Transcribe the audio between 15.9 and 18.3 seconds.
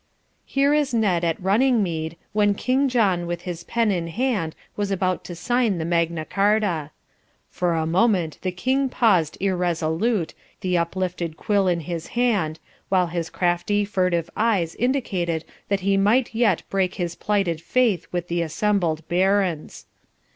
might yet break his plighted faith with